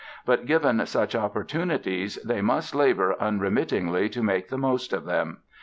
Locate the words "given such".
0.47-1.13